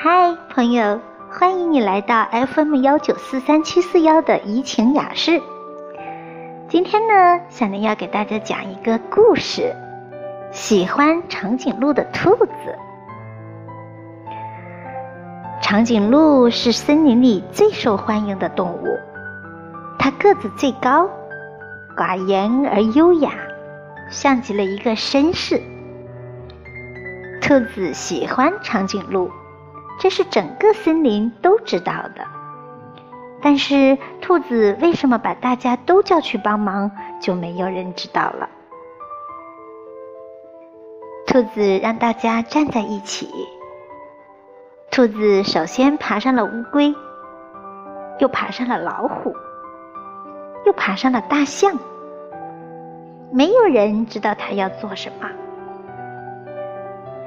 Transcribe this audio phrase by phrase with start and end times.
[0.00, 5.42] 嗨，朋友，欢迎你来到 FM 幺九四三七四幺的怡情雅室。
[6.68, 9.74] 今天呢，小林要给大家讲一个故事：
[10.52, 12.78] 喜欢长颈鹿的兔子。
[15.60, 18.86] 长颈鹿是森林里最受欢迎的动物，
[19.98, 21.10] 它个子最高，
[21.96, 23.32] 寡言而优雅，
[24.08, 25.60] 像极了一个绅士。
[27.42, 29.28] 兔子喜欢长颈鹿，
[29.98, 32.24] 这是整个森林都知道的。
[33.40, 38.48] 但是，兔子为什么把大家都叫去帮忙，就没有人知道了。
[41.26, 43.28] 兔子让大家站在一起。
[44.90, 46.92] 兔子首先爬上了乌龟，
[48.18, 49.32] 又爬上了老虎，
[50.66, 51.78] 又爬上了大象。
[53.30, 55.28] 没有人知道它要做什么。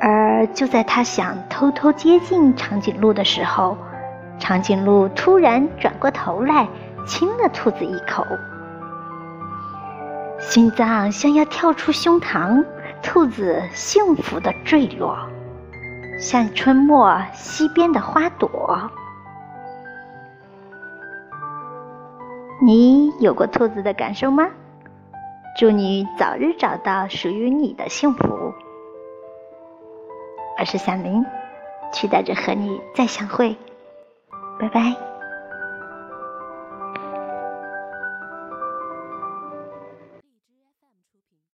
[0.01, 3.77] 而就在他想偷偷接近长颈鹿的时候，
[4.39, 6.67] 长颈鹿突然转过头来
[7.05, 8.25] 亲了兔子一口，
[10.39, 12.65] 心脏像要跳出胸膛，
[13.03, 15.15] 兔子幸福的坠落，
[16.19, 18.89] 像春末溪边的花朵。
[22.63, 24.47] 你有过兔子的感受吗？
[25.59, 28.51] 祝你早日找到属于你的幸福。
[30.61, 31.25] 我是小林，
[31.91, 33.57] 期待着和你再相会，
[34.59, 35.10] 拜拜。